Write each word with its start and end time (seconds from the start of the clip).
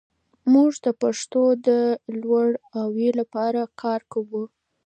موږ 0.53 0.71
د 0.85 0.87
پښتو 1.01 1.43
د 1.67 1.69
لوړاوي 2.21 3.09
لپاره 3.19 3.61
کار 3.81 4.01
کوو. 4.11 4.43